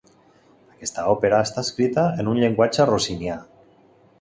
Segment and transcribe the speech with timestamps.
[0.75, 3.37] Aquesta òpera està escrita en un llenguatge rossinià.